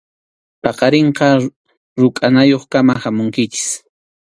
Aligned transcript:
Paqarinqa 0.63 1.27
rukʼanayuqkama 2.01 2.93
hamunkichik. 3.01 3.65